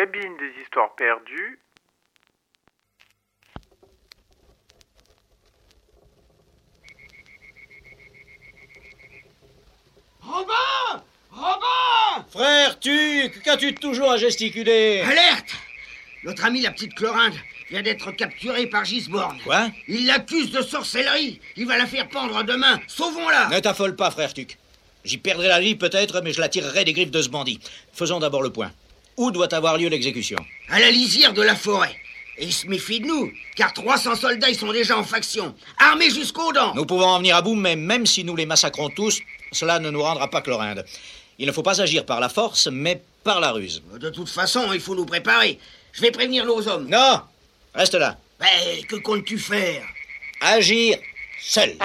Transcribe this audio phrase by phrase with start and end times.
[0.00, 1.60] cabine des histoires perdues.
[10.22, 15.02] Robin Robin Frère, tu, qu'as-tu toujours à gesticuler?
[15.02, 15.54] Alerte
[16.24, 17.34] Notre ami la petite Chlorinde
[17.68, 19.38] vient d'être capturé par Gisborne.
[19.44, 19.68] Quoi?
[19.86, 21.42] Il l'accuse de sorcellerie.
[21.56, 22.80] Il va la faire pendre demain.
[22.86, 24.56] Sauvons-la Ne t'affole pas, frère Tuc.
[25.04, 27.60] J'y perdrai la vie peut-être, mais je la tirerai des griffes de ce bandit.
[27.92, 28.72] Faisons d'abord le point.
[29.20, 30.38] Où doit avoir lieu l'exécution
[30.70, 31.94] À la lisière de la forêt.
[32.38, 36.08] Et il se méfie de nous, car 300 soldats ils sont déjà en faction, armés
[36.08, 36.74] jusqu'aux dents.
[36.74, 39.20] Nous pouvons en venir à bout, mais même si nous les massacrons tous,
[39.52, 40.86] cela ne nous rendra pas Chlorinde.
[41.38, 43.82] Il ne faut pas agir par la force, mais par la ruse.
[44.00, 45.58] De toute façon, il faut nous préparer.
[45.92, 46.88] Je vais prévenir nos hommes.
[46.88, 47.20] Non
[47.74, 48.16] Reste là.
[48.40, 49.84] Mais que comptes-tu faire?
[50.40, 50.96] Agir
[51.42, 51.76] seul.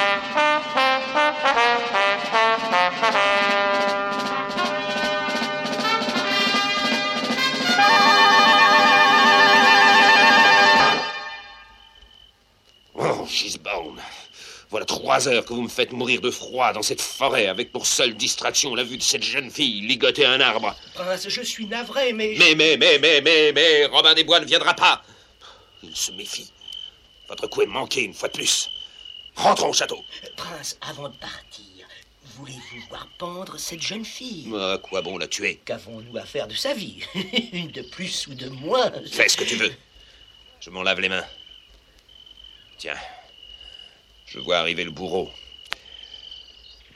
[14.76, 17.88] Voilà trois heures que vous me faites mourir de froid dans cette forêt avec pour
[17.88, 20.76] seule distraction la vue de cette jeune fille ligoter un arbre.
[20.94, 22.36] Prince, je suis navré, mais...
[22.38, 25.02] Mais, mais, mais, mais, mais, mais, Robin des Bois ne viendra pas.
[25.82, 26.52] Il se méfie.
[27.30, 28.70] Votre coup est manqué une fois de plus.
[29.38, 30.04] Rentrons au château.
[30.36, 31.88] Prince, avant de partir,
[32.36, 34.54] voulez-vous voir pendre cette jeune fille?
[34.54, 35.62] À quoi bon la tuer?
[35.64, 37.02] Qu'avons-nous à faire de sa vie?
[37.54, 38.92] Une de plus ou de moins?
[39.10, 39.72] Fais ce que tu veux.
[40.60, 41.26] Je m'en lave les mains.
[42.78, 42.98] Tiens,
[44.26, 45.32] je vois arriver le bourreau.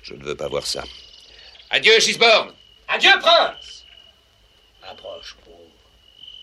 [0.04, 0.84] Je ne veux pas voir ça.
[1.70, 2.54] Adieu, Gisborne
[2.88, 3.86] Adieu, prince
[4.82, 5.58] Approche, pauvre.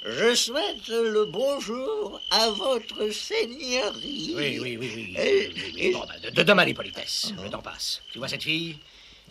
[0.05, 4.35] Je souhaite le bonjour à votre seigneurie.
[4.36, 5.17] Oui, oui, oui, oui.
[5.19, 5.92] Euh, oui, oui.
[5.92, 7.33] Bon, bah, de, de demain, les politesses.
[7.42, 8.02] Le temps passe.
[8.13, 8.79] Tu vois cette fille?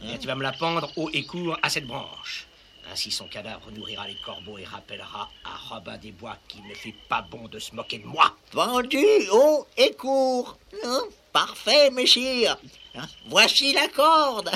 [0.04, 2.46] Eh, Tu vas me la pendre haut et court à cette branche.
[2.92, 6.94] Ainsi, son cadavre nourrira les corbeaux et rappellera à Robin des Bois qu'il ne fait
[7.08, 8.36] pas bon de se moquer de moi.
[8.52, 10.58] Pendu haut et court.
[10.84, 11.04] Hein?
[11.36, 12.56] Parfait, messire.
[12.98, 14.50] Hein Voici la corde.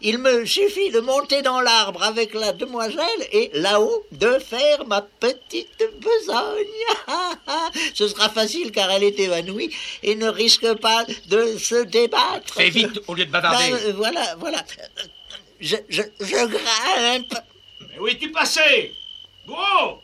[0.00, 5.02] Il me suffit de monter dans l'arbre avec la demoiselle et là-haut de faire ma
[5.02, 6.68] petite besogne.
[7.94, 9.74] Ce sera facile car elle est évanouie
[10.04, 12.54] et ne risque pas de se débattre.
[12.54, 13.72] Fais vite au lieu de bavarder.
[13.72, 14.64] Ben, euh, voilà, voilà.
[15.58, 17.34] Je, je, je grimpe.
[17.88, 18.94] Mais où es-tu passé?
[19.46, 19.98] Bourreau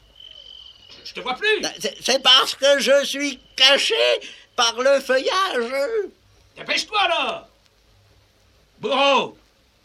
[1.05, 3.95] Je te vois plus Ben, c'est parce que je suis caché
[4.57, 5.73] par le feuillage.
[6.57, 7.47] Dépêche-toi alors
[8.81, 9.37] Bourreau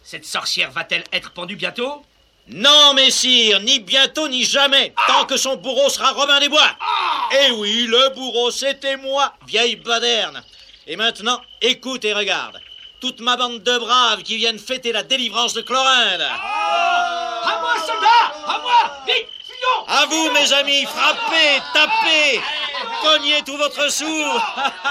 [0.04, 2.04] Cette sorcière va-t-elle être pendue bientôt?
[2.48, 6.76] Non, messire, ni bientôt ni jamais, tant que son bourreau sera Robin des Bois.
[7.40, 10.44] Eh oui, le bourreau, c'était moi, vieille baderne.
[10.88, 12.60] Et maintenant, écoute et regarde.
[13.00, 16.22] Toute ma bande de braves qui viennent fêter la délivrance de Chlorinde.
[16.22, 22.42] À moi, soldat À moi Vite Fuyons À vous, mes amis, frappez, tapez,
[23.02, 24.42] cognez tout votre sourd.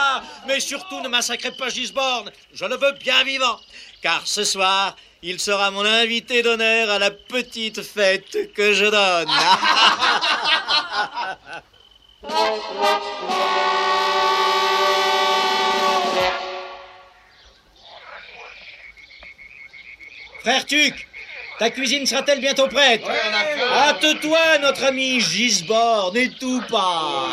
[0.46, 3.58] Mais surtout, ne massacrez pas Gisborne, je le veux bien vivant.
[4.02, 9.28] Car ce soir, il sera mon invité d'honneur à la petite fête que je donne.
[20.40, 21.06] Frère Tuc,
[21.58, 23.02] ta cuisine sera-t-elle bientôt prête?
[23.80, 27.30] Hâte-toi, notre ami Gisborne, et tout pas.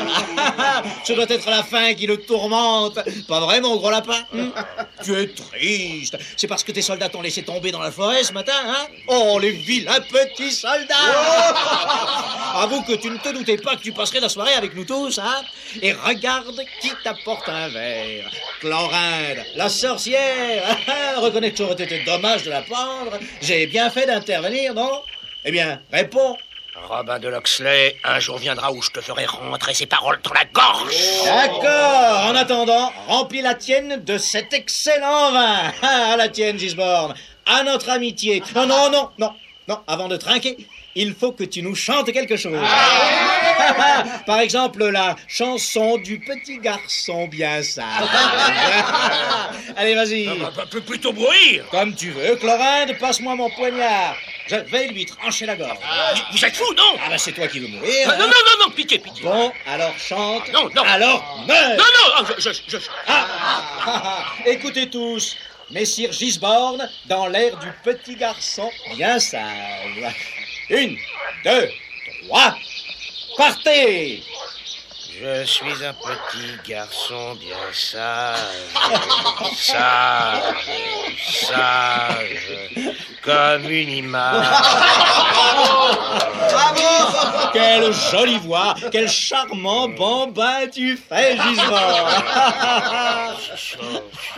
[1.04, 2.98] Ce doit être la faim qui le tourmente.
[3.28, 4.24] Pas vrai, mon gros lapin?
[4.32, 4.52] Hmm
[5.04, 6.18] Tu es triste.
[6.38, 8.88] C'est parce que tes soldats t'ont laissé tomber dans la forêt ce matin, hein?
[9.08, 10.96] Oh, les vilains petits soldats
[12.56, 15.20] Avoue que tu ne te doutais pas que tu passerais la soirée avec nous tous,
[15.20, 15.42] hein?
[15.82, 18.32] Et regarde qui t'apporte un verre.
[18.62, 20.78] Chlorinde, la sorcière
[21.18, 23.20] Reconnais que ça aurait été dommage de la prendre.
[23.42, 25.02] J'ai bien fait d'intervenir, non?
[25.46, 26.38] Eh bien, réponds.
[26.88, 30.46] Robin de Loxley, un jour viendra où je te ferai rentrer ces paroles dans la
[30.46, 30.94] gorge
[31.26, 32.26] D'accord.
[32.28, 35.72] En attendant, remplis la tienne de cet excellent vin.
[35.82, 37.16] À la tienne, Gisborne.
[37.48, 38.44] À notre amitié.
[38.54, 39.34] Non, non, non, non,
[39.68, 39.80] non.
[39.88, 40.58] Avant de trinquer,
[40.98, 42.60] il faut que tu nous chantes quelque chose.
[44.26, 47.86] Par exemple, la chanson du petit garçon bien sage.
[49.76, 50.28] Allez, vas-y.
[50.72, 54.16] peut plutôt bruire Comme tu veux, Chlorinde, passe-moi mon poignard.
[54.48, 55.78] Je vais lui trancher la gorge.
[56.32, 56.98] Vous êtes fou, non?
[57.06, 58.08] Ah ben c'est toi qui veux mourir.
[58.08, 60.52] Non, hein non, non, non, piquez, piquez Bon, alors chante.
[60.54, 60.84] Non, non.
[60.84, 61.78] Alors meurs.
[61.78, 62.78] Non, non, ah, je, je, je-
[63.08, 63.28] Ah,
[63.86, 65.36] ah, ah, Écoutez tous,
[65.70, 69.44] Messire Gisborne dans l'air du petit garçon bien sage.
[70.70, 70.98] Une,
[71.46, 71.70] deux,
[72.26, 72.54] trois,
[73.38, 74.22] partez
[75.18, 78.36] Je suis un petit garçon bien sage,
[79.56, 80.56] sage,
[81.26, 82.52] sage,
[83.24, 84.46] comme une image.
[86.52, 92.10] Bravo Quelle jolie voix, quel charmant bambin tu fais, Gisbord.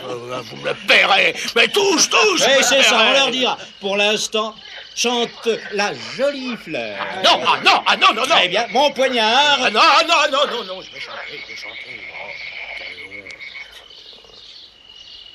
[0.02, 3.58] Vous me paierez Mais touche, touche me c'est ça, on leur dira.
[3.80, 4.54] Pour l'instant,
[4.94, 6.96] chante la jolie fleur.
[7.24, 9.58] Non, ah non, ah non, non, non Très bien, mon poignard.
[9.62, 12.00] Ah non, ah non, non, non, non, je vais chanter, je vais chanter.
[12.12, 12.50] Oh.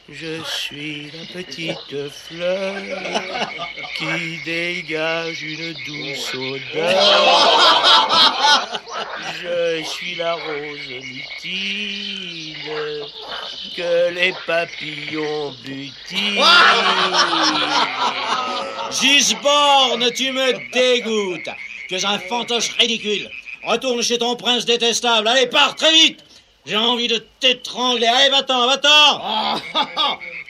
[0.08, 2.76] Je suis la petite fleur
[3.98, 6.92] qui dégage une douce odeur.
[9.42, 12.56] Je suis la rose mutile
[13.76, 16.44] que les papillons butinent.
[18.92, 21.50] Gisborne, tu me dégoûtes.
[21.88, 23.30] Tu es un fantoche ridicule.
[23.64, 25.28] Retourne chez ton prince détestable.
[25.28, 26.24] Allez, pars très vite.
[26.66, 28.08] J'ai envie de t'étrangler.
[28.08, 29.22] Allez, va-t'en, va-t'en.
[29.22, 29.58] Oh,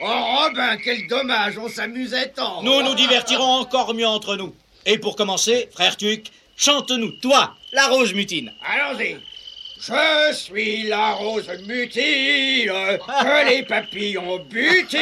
[0.00, 2.62] Robin, quel dommage, on s'amusait tant.
[2.62, 4.54] Nous nous divertirons encore mieux entre nous.
[4.86, 8.52] Et pour commencer, frère Tuc, chante-nous, toi, la rose mutine.
[8.64, 9.18] Allons-y.
[9.78, 15.00] Je suis la rose mutile que les papillons butinent.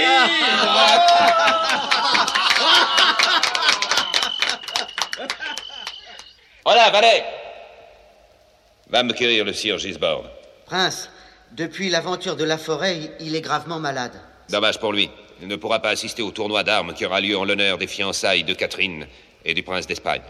[6.64, 7.24] Voilà, valet
[8.90, 10.26] Va me cueillir le sire Gisborne.
[10.66, 11.10] Prince,
[11.52, 14.12] depuis l'aventure de la forêt, il est gravement malade.
[14.48, 15.10] Dommage pour lui.
[15.40, 18.44] Il ne pourra pas assister au tournoi d'armes qui aura lieu en l'honneur des fiançailles
[18.44, 19.06] de Catherine
[19.44, 20.22] et du prince d'Espagne.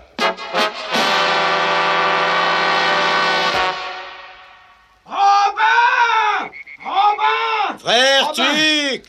[7.85, 8.55] Frère Robin
[8.95, 9.03] Tuc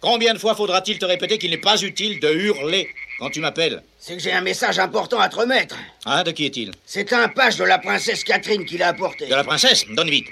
[0.00, 2.88] Combien de fois faudra-t-il te répéter qu'il n'est pas utile de hurler
[3.18, 5.76] quand tu m'appelles C'est que j'ai un message important à te remettre.
[6.06, 6.70] Hein, de qui est-il?
[6.86, 9.26] C'est un page de la princesse Catherine qui l'a apporté.
[9.26, 9.84] De la princesse?
[9.90, 10.28] Donne vite.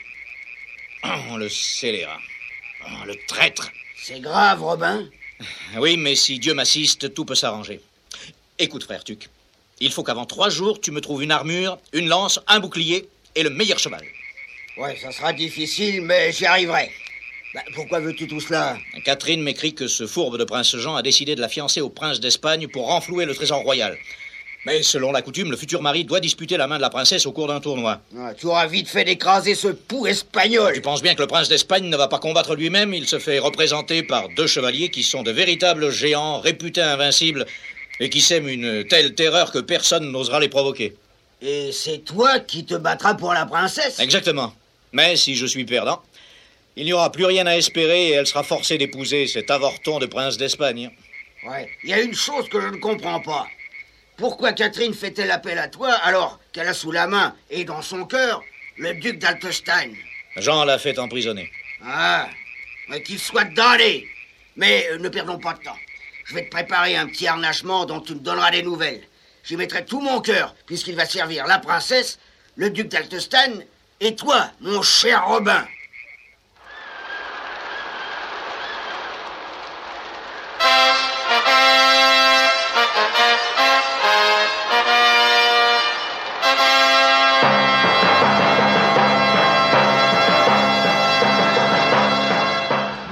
[1.05, 2.17] Oh, le scélérat.
[2.87, 3.71] Oh, le traître.
[4.03, 5.07] C'est grave, Robin.
[5.77, 7.81] Oui, mais si Dieu m'assiste, tout peut s'arranger.
[8.59, 9.29] Écoute, frère Tuc,
[9.79, 13.43] il faut qu'avant trois jours, tu me trouves une armure, une lance, un bouclier et
[13.43, 14.03] le meilleur cheval.
[14.79, 16.91] Ouais, ça sera difficile, mais j'y arriverai.
[17.59, 18.79] Bah, pourquoi veux-tu tout cela?
[19.05, 22.21] Catherine m'écrit que ce fourbe de prince Jean a décidé de la fiancer au prince
[22.21, 23.99] d'Espagne pour renflouer le trésor royal.
[24.65, 27.33] Mais selon la coutume, le futur mari doit disputer la main de la princesse au
[27.33, 28.01] cours d'un tournoi.
[28.17, 30.73] Ah, Tu auras vite fait d'écraser ce pou espagnol.
[30.73, 33.41] Tu penses bien que le prince d'Espagne ne va pas combattre lui-même, il se fait
[33.41, 37.45] représenter par deux chevaliers qui sont de véritables géants, réputés invincibles,
[37.99, 40.95] et qui sèment une telle terreur que personne n'osera les provoquer.
[41.43, 43.99] Et c'est toi qui te battras pour la princesse?
[43.99, 44.55] Exactement.
[44.93, 46.01] Mais si je suis perdant,
[46.79, 50.07] il n'y aura plus rien à espérer et elle sera forcée d'épouser cet avorton de
[50.07, 50.93] prince d'Espagne.
[51.45, 51.69] Ouais.
[51.83, 53.49] Il y a une chose que je ne comprends pas.
[54.17, 58.05] Pourquoi Catherine fait-elle appel à toi alors qu'elle a sous la main et dans son
[58.05, 58.45] cœur
[58.77, 59.91] le duc d'Altestein
[60.37, 61.51] Jean l'a fait emprisonner.
[61.85, 62.29] Ah,
[62.89, 64.07] mais qu'il soit damné
[64.55, 65.79] Mais euh, ne perdons pas de temps.
[66.27, 69.03] Je vais te préparer un petit harnachement dont tu me donneras des nouvelles.
[69.43, 72.21] J'y mettrai tout mon cœur, puisqu'il va servir la princesse,
[72.55, 73.63] le duc d'Altestein
[73.99, 75.67] et toi, mon cher Robin.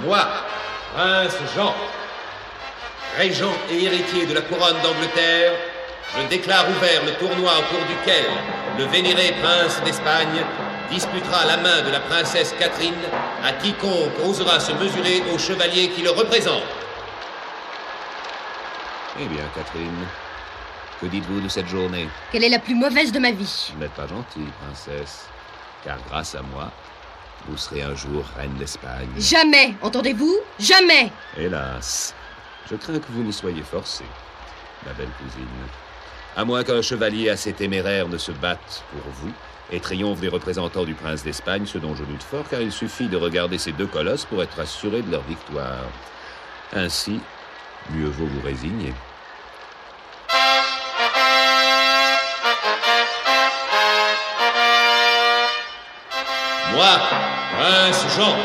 [0.07, 0.25] Moi,
[0.95, 1.75] prince Jean,
[3.19, 5.53] régent et héritier de la couronne d'Angleterre,
[6.17, 8.25] je déclare ouvert le tournoi au cours duquel
[8.79, 10.45] le vénéré prince d'Espagne
[10.93, 12.95] disputera la main de la princesse Catherine
[13.45, 16.63] à quiconque osera se mesurer au chevalier qui le représente.
[19.19, 20.07] Eh bien, Catherine,
[21.01, 22.09] que dites-vous de cette journée?
[22.31, 23.73] Quelle est la plus mauvaise de ma vie?
[23.75, 25.27] Vous n'êtes pas gentille, princesse,
[25.85, 26.71] car grâce à moi,
[27.49, 29.09] vous serez un jour reine d'Espagne.
[29.19, 30.37] Jamais, entendez-vous?
[30.59, 32.15] Jamais Hélas,
[32.71, 34.05] je crains que vous n'y soyez forcée,
[34.85, 35.47] ma belle cousine.
[36.37, 39.33] À moins qu'un chevalier assez téméraire ne se batte pour vous
[39.71, 43.09] et triomphe des représentants du prince d'Espagne, ce dont je doute fort, car il suffit
[43.09, 45.85] de regarder ces deux colosses pour être assuré de leur victoire.
[46.73, 47.21] Ainsi,
[47.91, 48.93] mieux vaut vous résigner.
[56.73, 56.99] Moi,
[57.53, 58.37] prince Jean,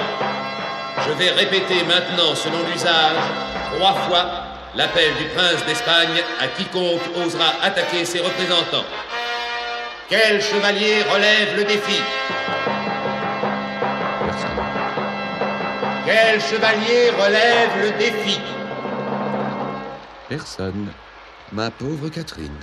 [1.06, 3.18] je vais répéter maintenant, selon l'usage,
[3.74, 4.26] trois fois
[4.76, 8.86] l'appel du prince d'Espagne à quiconque osera attaquer ses représentants.
[10.10, 12.02] Quel chevalier relève le défi?
[16.06, 18.40] Quel chevalier relève le défi?
[20.28, 20.92] Personne.
[21.54, 22.60] Ma pauvre Catherine,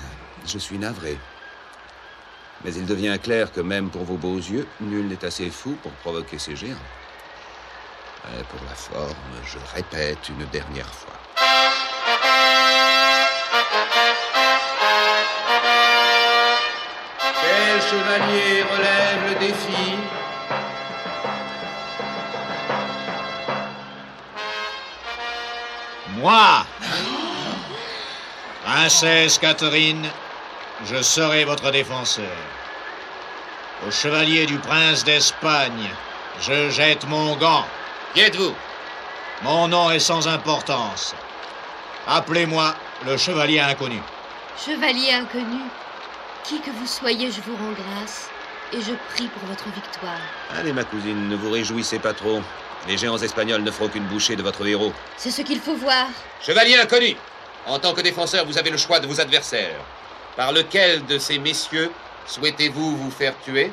[0.46, 1.18] je suis navré.
[2.64, 5.92] Mais il devient clair que même pour vos beaux yeux, nul n'est assez fou pour
[5.92, 6.74] provoquer ces géants.
[8.50, 9.14] Pour la forme,
[9.46, 11.14] je répète une dernière fois.
[17.40, 19.96] Quel chevaliers relèvent le défi?
[26.16, 26.66] Moi,
[28.64, 30.10] Princesse Catherine,
[30.84, 32.36] je serai votre défenseur.
[33.86, 35.90] Au chevalier du prince d'Espagne,
[36.40, 37.64] je jette mon gant.
[38.14, 38.54] Qui êtes-vous?
[39.42, 41.14] Mon nom est sans importance.
[42.06, 42.74] Appelez-moi
[43.06, 44.00] le chevalier inconnu.
[44.64, 45.60] Chevalier inconnu,
[46.42, 48.28] qui que vous soyez, je vous rends grâce
[48.72, 50.18] et je prie pour votre victoire.
[50.58, 52.42] Allez, ma cousine, ne vous réjouissez pas trop.
[52.88, 54.92] Les géants espagnols ne feront qu'une bouchée de votre héros.
[55.16, 56.06] C'est ce qu'il faut voir.
[56.40, 57.16] Chevalier inconnu,
[57.66, 59.76] en tant que défenseur, vous avez le choix de vos adversaires.
[60.38, 61.90] Par lequel de ces messieurs
[62.24, 63.72] souhaitez-vous vous faire tuer?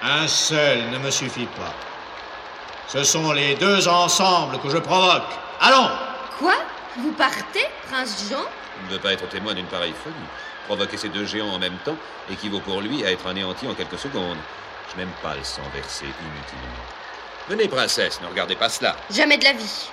[0.00, 1.74] Un seul ne me suffit pas.
[2.86, 5.32] Ce sont les deux ensemble que je provoque.
[5.60, 5.90] Allons
[6.38, 6.54] Quoi?
[6.98, 8.44] Vous partez, prince Jean?
[8.82, 10.14] Il ne veut pas être témoin d'une pareille folie.
[10.68, 11.96] Provoquer ces deux géants en même temps
[12.30, 14.38] équivaut pour lui à être anéanti en quelques secondes.
[14.92, 16.86] Je n'aime pas le sang versé inutilement.
[17.48, 18.94] Venez, princesse, ne regardez pas cela.
[19.10, 19.88] Jamais de la vie.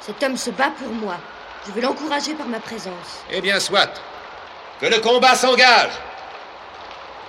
[0.00, 1.16] Cet homme se bat pour moi.
[1.66, 3.22] Je veux l'encourager par ma présence.
[3.30, 4.00] Eh bien, soit.
[4.80, 5.92] Que le combat s'engage.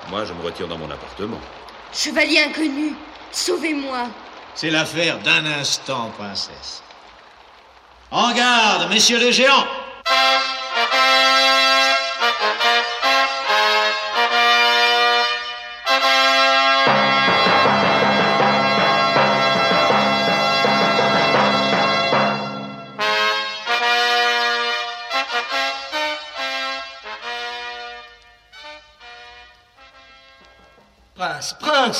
[0.09, 1.39] Moi, je me retire dans mon appartement.
[1.93, 2.93] Chevalier inconnu,
[3.31, 4.07] sauvez-moi.
[4.55, 6.83] C'est l'affaire d'un instant, princesse.
[8.11, 9.65] En garde, messieurs les géants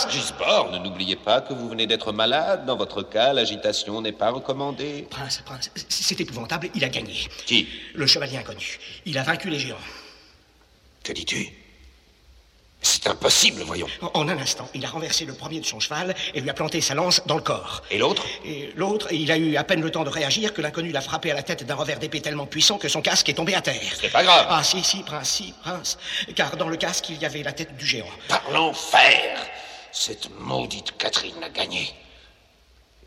[0.10, 2.66] Gisborne, n'oubliez pas que vous venez d'être malade.
[2.66, 5.08] Dans votre cas, l'agitation n'est pas recommandée.
[5.10, 7.28] Prince, prince, c'est épouvantable, il a gagné.
[7.46, 7.68] Qui?
[7.94, 8.80] Le chevalier inconnu.
[9.06, 9.78] Il a vaincu les géants.
[11.04, 11.50] Que dis-tu?
[12.82, 13.88] C'est impossible, voyons.
[14.02, 16.54] En, en un instant, il a renversé le premier de son cheval et lui a
[16.54, 17.84] planté sa lance dans le corps.
[17.92, 18.24] Et l'autre?
[18.46, 21.30] Et l'autre, il a eu à peine le temps de réagir que l'inconnu l'a frappé
[21.30, 23.82] à la tête d'un revers d'épée tellement puissant que son casque est tombé à terre.
[24.00, 24.48] C'est pas grave.
[24.50, 25.98] Ah si, si, prince, si, prince.
[26.36, 28.08] Car dans le casque, il y avait la tête du géant.
[28.30, 29.38] Par l'enfer
[29.92, 31.90] Cette maudite Catherine a gagné.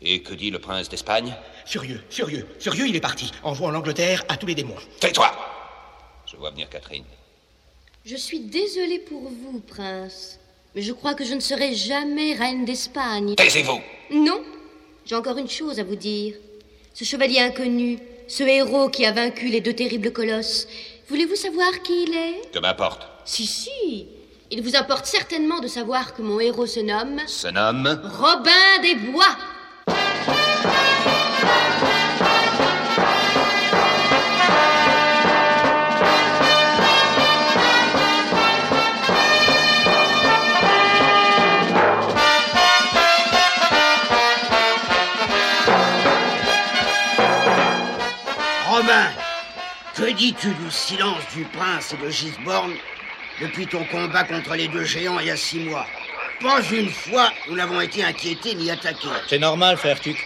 [0.01, 1.33] Et que dit le prince d'Espagne?
[1.65, 4.75] Furieux, furieux, furieux, il est parti, envoie en Angleterre à tous les démons.
[4.99, 5.31] Tais-toi
[6.25, 7.05] Je vois venir Catherine.
[8.05, 10.39] Je suis désolée pour vous, prince.
[10.75, 13.35] Mais je crois que je ne serai jamais reine d'Espagne.
[13.35, 13.79] Taisez-vous
[14.11, 14.43] Non,
[15.05, 16.35] j'ai encore une chose à vous dire.
[16.93, 20.67] Ce chevalier inconnu, ce héros qui a vaincu les deux terribles colosses,
[21.07, 22.51] voulez-vous savoir qui il est?
[22.51, 23.07] Que m'importe?
[23.23, 24.07] Si, si.
[24.55, 28.51] Il vous importe certainement de savoir que mon héros se nomme Ce nomme Robin
[28.83, 29.25] des Bois.
[48.69, 49.07] Robin,
[49.95, 52.73] que dis-tu du silence du prince et de Gisborne
[53.41, 55.85] depuis ton combat contre les deux géants il y a six mois
[56.41, 59.07] Pas une fois nous n'avons été inquiétés ni attaqués.
[59.27, 60.17] C'est normal, frère Tuc.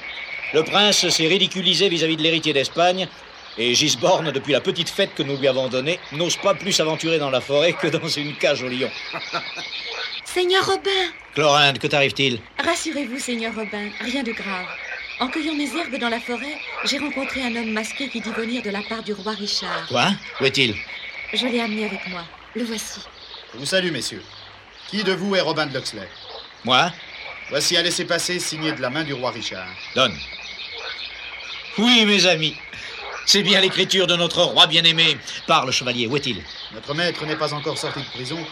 [0.53, 3.07] Le prince s'est ridiculisé vis-à-vis de l'héritier d'Espagne,
[3.57, 7.17] et Gisborne, depuis la petite fête que nous lui avons donnée, n'ose pas plus s'aventurer
[7.17, 8.89] dans la forêt que dans une cage au lion.
[10.25, 12.39] Seigneur Robin Chlorinde, que t'arrive-t-il?
[12.63, 14.67] Rassurez-vous, Seigneur Robin, rien de grave.
[15.19, 18.61] En cueillant mes herbes dans la forêt, j'ai rencontré un homme masqué qui dit venir
[18.61, 19.87] de la part du roi Richard.
[19.87, 20.11] Quoi?
[20.39, 20.75] Où est-il?
[21.33, 22.21] Je l'ai amené avec moi.
[22.57, 23.01] Le voici.
[23.53, 24.23] Je vous salue, messieurs.
[24.89, 26.09] Qui de vous est Robin de Luxley
[26.65, 26.91] Moi?
[27.51, 29.67] Voici un laissez-passer signé de la main du roi Richard.
[29.93, 30.17] Donne.
[31.77, 32.55] Oui, mes amis.
[33.27, 35.17] C'est bien l'écriture de notre roi bien-aimé.
[35.45, 36.41] Parle, chevalier, où est-il?
[36.73, 38.43] Notre maître n'est pas encore sorti de prison,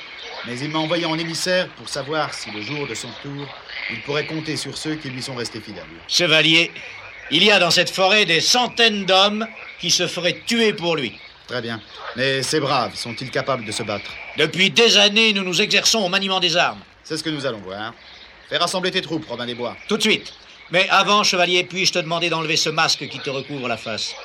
[0.46, 3.48] mais il m'a envoyé en émissaire pour savoir si le jour de son tour,
[3.90, 5.84] il pourrait compter sur ceux qui lui sont restés fidèles.
[6.08, 6.72] Chevalier,
[7.32, 9.48] il y a dans cette forêt des centaines d'hommes
[9.80, 11.18] qui se feraient tuer pour lui.
[11.48, 11.80] Très bien.
[12.16, 16.10] Mais ces braves sont-ils capables de se battre Depuis des années, nous nous exerçons au
[16.10, 16.80] maniement des armes.
[17.04, 17.94] C'est ce que nous allons voir.
[18.50, 19.76] Fais rassembler tes troupes, Robin des Bois.
[19.88, 20.34] Tout de suite.
[20.72, 24.16] Mais avant, chevalier, puis-je te demander d'enlever ce masque qui te recouvre la face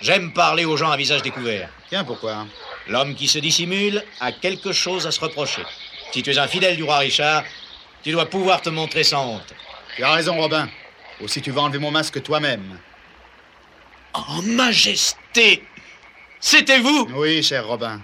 [0.00, 1.70] J'aime parler aux gens à visage découvert.
[1.88, 2.46] Tiens, pourquoi
[2.88, 5.62] L'homme qui se dissimule a quelque chose à se reprocher.
[6.12, 7.42] Si tu es un fidèle du roi Richard,
[8.02, 9.54] tu dois pouvoir te montrer sans honte.
[9.96, 10.68] Tu as raison, Robin.
[11.20, 12.78] Aussi tu vas enlever mon masque toi-même.
[14.14, 15.62] En majesté
[16.40, 18.00] C'était vous Oui, cher Robin.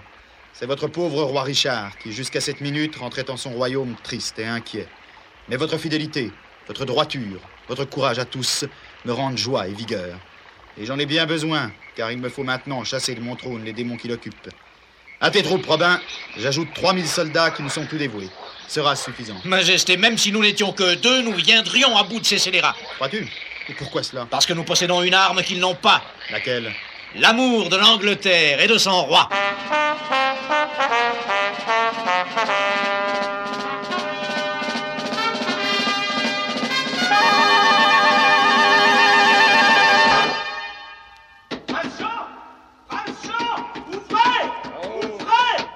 [0.53, 4.45] C'est votre pauvre roi Richard qui, jusqu'à cette minute, rentrait en son royaume triste et
[4.45, 4.87] inquiet.
[5.47, 6.31] Mais votre fidélité,
[6.67, 8.65] votre droiture, votre courage à tous
[9.05, 10.17] me rendent joie et vigueur.
[10.77, 13.73] Et j'en ai bien besoin, car il me faut maintenant chasser de mon trône les
[13.73, 14.49] démons qui l'occupent.
[15.21, 15.99] À tes troupes, Robin,
[16.37, 18.29] j'ajoute 3000 soldats qui ne sont plus dévoués.
[18.67, 19.39] Sera suffisant.
[19.45, 22.75] Majesté, même si nous n'étions que deux, nous viendrions à bout de ces scélérats.
[22.95, 23.25] Crois-tu?
[23.69, 24.27] Et pourquoi cela?
[24.29, 26.03] Parce que nous possédons une arme qu'ils n'ont pas.
[26.31, 26.73] Laquelle?
[27.17, 29.29] L'amour de l'Angleterre et de son roi.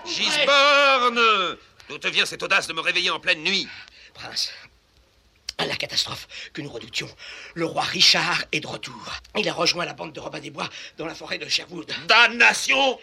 [0.05, 1.19] Gisborne
[1.87, 3.67] D'où te vient cette audace de me réveiller en pleine nuit?
[4.13, 4.51] Prince,
[5.89, 7.09] catastrophe que nous redoutions.
[7.55, 9.11] Le roi Richard est de retour.
[9.35, 11.91] Il a rejoint la bande de Robin des Bois dans la forêt de Sherwood.
[12.07, 12.99] Damnation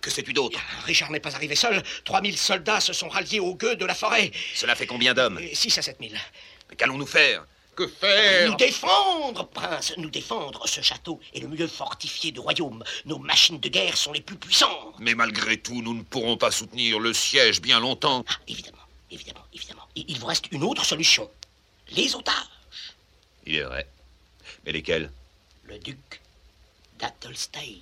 [0.00, 0.58] Que sais-tu d'autre?
[0.84, 1.80] Richard n'est pas arrivé seul.
[2.04, 4.32] 3000 soldats se sont ralliés aux gueux de la forêt.
[4.54, 5.40] Cela fait combien d'hommes?
[5.52, 6.18] 6 à 7000.
[6.68, 7.44] Mais qu'allons-nous faire?
[7.76, 8.50] Que faire?
[8.50, 10.66] Nous défendre, prince, nous défendre.
[10.66, 12.82] Ce château est le mieux fortifié du royaume.
[13.04, 14.96] Nos machines de guerre sont les plus puissantes.
[14.98, 18.24] Mais malgré tout, nous ne pourrons pas soutenir le siège bien longtemps.
[18.28, 18.78] Ah, évidemment,
[19.12, 19.86] évidemment, évidemment.
[19.94, 21.30] Il il vous reste une autre solution.
[21.90, 22.94] Les otages.
[23.44, 23.86] Il est vrai.
[24.64, 25.10] Mais lesquels?
[25.64, 26.20] Le duc
[26.98, 27.80] d'Athelstane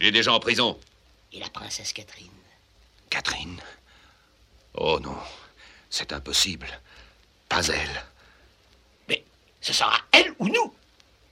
[0.00, 0.78] Il est déjà en prison.
[1.32, 2.28] et la princesse Catherine.
[3.10, 3.60] Catherine?
[4.74, 5.16] Oh non,
[5.90, 6.68] c'est impossible.
[7.48, 8.04] Pas elle.
[9.08, 9.24] Mais
[9.60, 10.74] ce sera elle ou nous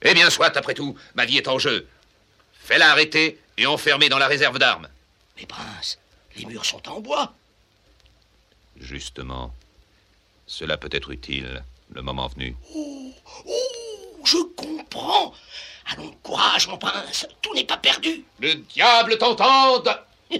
[0.01, 1.87] Eh bien, soit, après tout, ma vie est en jeu.
[2.53, 4.87] Fais-la arrêter et enfermer dans la réserve d'armes.
[5.37, 5.97] Mais prince,
[6.35, 7.33] les murs sont en bois.
[8.77, 9.53] Justement.
[10.47, 12.55] Cela peut être utile, le moment venu.
[12.75, 13.11] Oh,
[13.45, 13.51] oh,
[14.23, 15.33] je comprends.
[15.91, 17.27] Allons, courage, mon prince.
[17.41, 18.25] Tout n'est pas perdu.
[18.39, 19.89] Le diable t'entende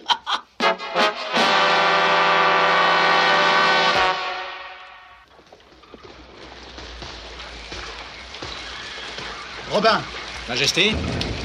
[9.72, 10.02] Robin,
[10.48, 10.94] Majesté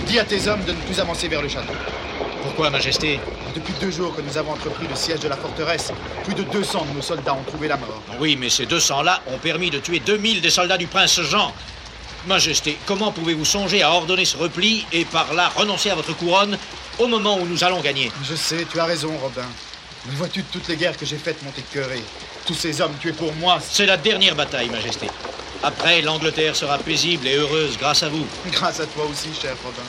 [0.06, 1.72] dis à tes hommes de ne plus avancer vers le château.
[2.42, 3.20] Pourquoi, Majesté
[3.54, 5.92] Depuis deux jours que nous avons entrepris le siège de la forteresse,
[6.24, 8.02] plus de 200 de nos soldats ont trouvé la mort.
[8.20, 11.52] Oui, mais ces 200-là ont permis de tuer 2000 des soldats du prince Jean.
[12.26, 16.58] Majesté, comment pouvez-vous songer à ordonner ce repli et par là renoncer à votre couronne
[16.98, 18.10] au moment où nous allons gagner?
[18.28, 19.46] Je sais, tu as raison, Robin.
[20.06, 22.02] Mais vois-tu de toutes les guerres que j'ai faites monter cœuré
[22.46, 25.08] Tous ces hommes tués pour moi, C'est la dernière bataille, Majesté.
[25.62, 28.26] Après, l'Angleterre sera paisible et heureuse grâce à vous.
[28.52, 29.82] grâce à toi aussi, cher Robin.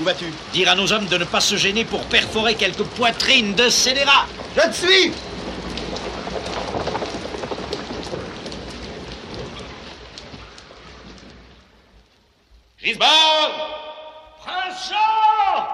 [0.00, 0.26] Où vas-tu?
[0.52, 4.26] Dire à nos hommes de ne pas se gêner pour perforer quelques poitrines de scélérats.
[4.56, 5.12] Je te suis
[12.78, 13.52] Gisborne
[14.38, 15.66] Prince Jean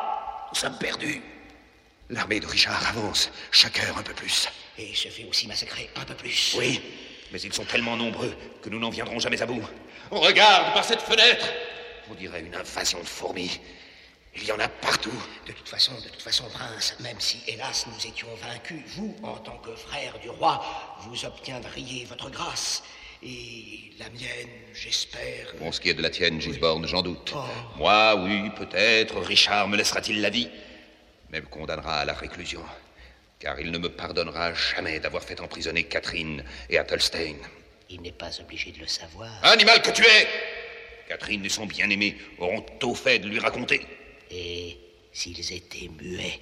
[0.53, 1.21] Nous sommes perdus.
[2.09, 4.49] L'armée de Richard avance, chaque heure un peu plus.
[4.79, 6.55] Et se fait aussi massacrer un peu plus.
[6.59, 6.81] Oui,
[7.33, 9.63] mais ils sont tellement nombreux que nous n'en viendrons jamais à bout.
[10.11, 11.47] Regarde par cette fenêtre
[12.11, 13.61] On dirait une invasion de fourmis.
[14.35, 15.13] Il y en a partout.
[15.47, 19.37] De toute façon, de toute façon, prince, même si, hélas, nous étions vaincus, vous, en
[19.37, 20.65] tant que frère du roi,
[21.01, 22.83] vous obtiendriez votre grâce.
[23.23, 25.55] Et la mienne, j'espère.
[25.59, 27.35] Pour ce qui est de la tienne, Gisborne, j'en doute.
[27.37, 27.45] Oh.
[27.77, 29.21] Moi, oui, peut-être.
[29.21, 30.49] Richard me laissera-t-il la vie
[31.31, 32.63] Mais me condamnera à la réclusion.
[33.39, 37.39] Car il ne me pardonnera jamais d'avoir fait emprisonner Catherine et Athelstane.
[37.91, 39.31] Il n'est pas obligé de le savoir.
[39.43, 40.27] Animal que tu es
[41.09, 43.87] Catherine et son bien-aimé auront tôt fait de lui raconter.
[44.33, 44.79] Et
[45.13, 46.41] s'ils étaient muets,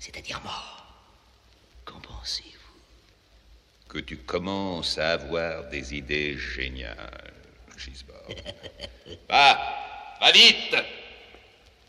[0.00, 0.84] c'est-à-dire morts,
[1.84, 2.58] qu'en pensez-vous?
[3.88, 7.32] Que tu commences à avoir des idées géniales,
[7.78, 8.34] Gisborne.
[9.28, 10.76] Va Va vite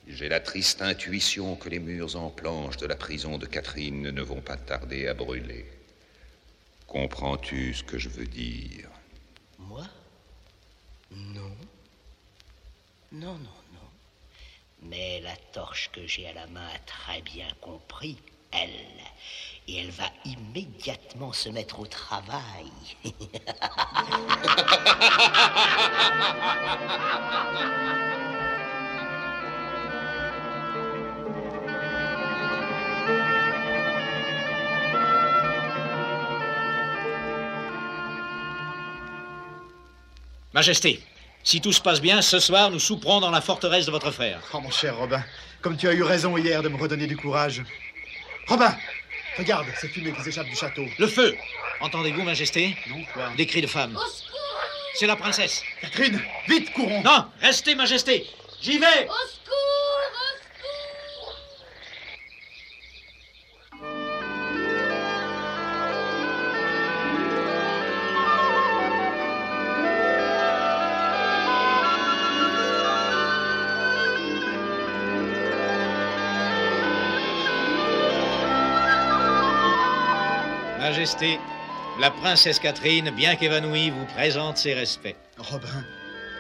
[0.08, 4.22] J'ai la triste intuition que les murs en planche de la prison de Catherine ne
[4.22, 5.66] vont pas tarder à brûler.
[6.86, 8.90] Comprends-tu ce que je veux dire?
[9.58, 9.86] Moi?
[11.12, 11.42] Non.
[13.12, 13.61] Non, non, non.
[14.82, 18.18] Mais la torche que j'ai à la main a très bien compris,
[18.52, 18.70] elle.
[19.68, 22.72] Et elle va immédiatement se mettre au travail.
[40.54, 41.02] Majesté,
[41.44, 44.40] si tout se passe bien, ce soir, nous souperons dans la forteresse de votre frère.
[44.54, 45.24] Oh, mon cher Robin,
[45.62, 47.64] comme tu as eu raison hier de me redonner du courage.
[48.48, 48.76] Robin,
[49.38, 50.86] regarde ces fumées qui s'échappent du château.
[50.98, 51.36] Le feu
[51.82, 52.78] Entendez-vous, Majesté?
[52.90, 53.32] Non, quoi?
[53.36, 53.98] Des cris de femmes.
[54.96, 55.64] C'est la princesse.
[55.82, 58.28] Catherine, vite, courons Non, restez, Majesté.
[58.62, 59.61] J'y vais Au secours
[80.92, 81.40] Majesté,
[82.02, 85.16] la princesse Catherine, bien qu'évanouie, vous présente ses respects.
[85.38, 85.86] Robin,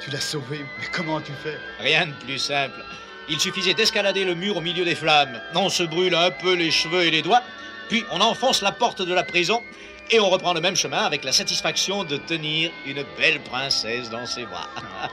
[0.03, 2.83] tu l'as sauvé, mais comment tu fais Rien de plus simple.
[3.29, 5.39] Il suffisait d'escalader le mur au milieu des flammes.
[5.55, 7.41] On se brûle un peu les cheveux et les doigts,
[7.87, 9.61] puis on enfonce la porte de la prison
[10.09, 14.25] et on reprend le même chemin avec la satisfaction de tenir une belle princesse dans
[14.25, 14.67] ses bras.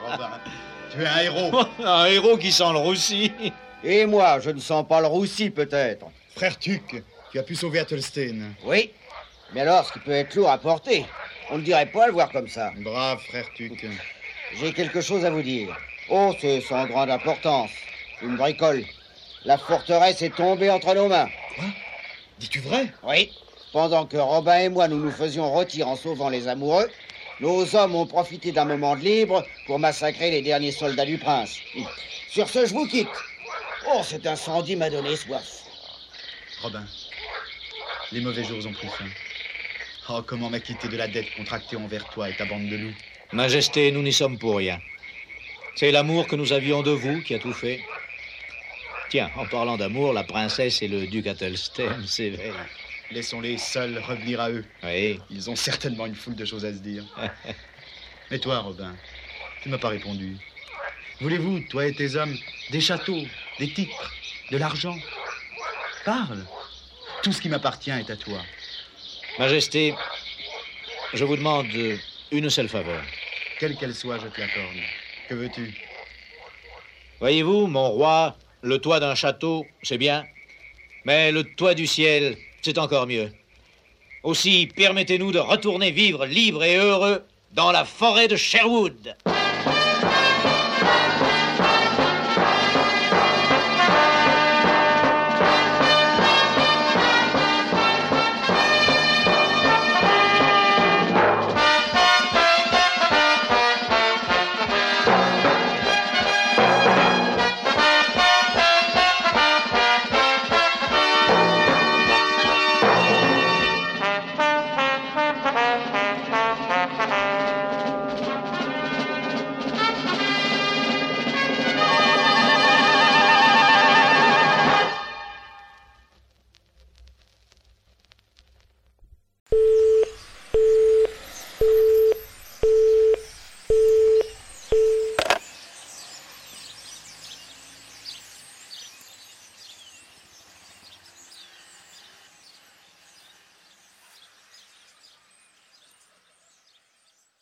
[0.05, 0.31] Robin,
[0.90, 1.61] tu es un héros.
[1.85, 3.31] un héros qui sent le roussi.
[3.85, 6.07] Et moi, je ne sens pas le roussi, peut-être.
[6.35, 8.55] Frère Tuc, tu as pu sauver Athelstein.
[8.64, 8.90] Oui.
[9.53, 11.07] Mais alors, ce qui peut être lourd à porter,
[11.51, 12.73] on ne dirait pas le voir comme ça.
[12.77, 13.87] Brave, frère Tuc.
[14.57, 15.77] J'ai quelque chose à vous dire.
[16.11, 17.71] Oh, c'est sans grande importance.
[18.23, 18.85] Une bricole.
[19.45, 21.29] La forteresse est tombée entre nos mains.
[21.57, 21.65] Quoi?
[22.39, 22.93] Dis-tu vrai?
[23.03, 23.33] Oui.
[23.73, 26.91] Pendant que Robin et moi nous nous faisions retirer en sauvant les amoureux,
[27.41, 31.59] nos hommes ont profité d'un moment de libre pour massacrer les derniers soldats du prince.
[32.31, 33.09] Sur ce, je vous quitte.
[33.91, 35.65] Oh, cet incendie m'a donné soif.
[36.63, 36.85] Robin,
[38.13, 39.05] les mauvais jours ont pris fin.
[40.11, 42.94] Oh, comment m'acquitter de la dette contractée envers toi et ta bande de loups
[43.33, 44.79] Majesté, nous n'y sommes pour rien.
[45.75, 47.85] C'est l'amour que nous avions de vous qui a tout fait.
[49.11, 52.55] Tiens, en parlant d'amour, la princesse et le duc Athelstane s'éveillent.
[53.11, 54.64] Laissons-les seuls revenir à eux.
[54.83, 55.21] Oui.
[55.29, 57.05] Ils ont certainement une foule de choses à se dire.
[58.31, 58.94] Mais toi, Robin,
[59.62, 60.38] tu m'as pas répondu.
[61.21, 62.37] Voulez-vous, toi et tes hommes,
[62.71, 63.23] des châteaux,
[63.59, 64.14] des titres,
[64.51, 64.97] de l'argent?
[66.07, 66.47] Parle.
[67.23, 68.40] Tout ce qui m'appartient est à toi.
[69.38, 69.94] Majesté,
[71.14, 71.68] je vous demande
[72.33, 73.01] une seule faveur.
[73.61, 74.74] Quelle qu'elle soit, je te l'accorde.
[75.29, 75.74] Que veux-tu?
[77.20, 80.24] Voyez-vous, mon roi, le toit d'un château, c'est bien.
[81.05, 83.31] Mais le toit du ciel, c'est encore mieux.
[84.24, 89.14] Aussi, permettez-nous de retourner vivre libre et heureux dans la forêt de Sherwood.